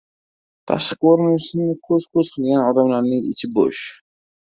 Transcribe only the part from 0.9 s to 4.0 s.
ko‘rinishini ko‘z-ko‘z qilgan odamlarning ichi bo‘sh.